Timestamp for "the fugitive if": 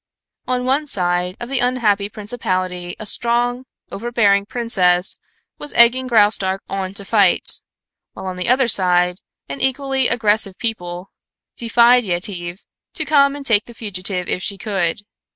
13.65-14.41